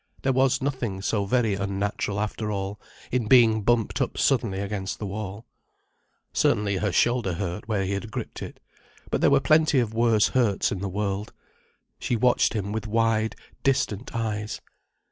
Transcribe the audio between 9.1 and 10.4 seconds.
But there were plenty of worse